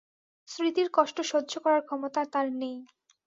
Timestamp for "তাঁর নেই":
2.33-2.77